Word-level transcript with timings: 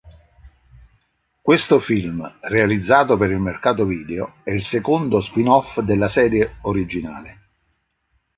Questo 1.43 1.77
film, 1.77 2.39
realizzato 2.49 3.17
per 3.17 3.29
il 3.29 3.37
mercato 3.37 3.85
video, 3.85 4.37
è 4.43 4.49
il 4.49 4.63
secondo 4.65 5.21
spin-off 5.21 5.79
della 5.81 6.07
serie 6.07 6.57
originale. 6.63 7.41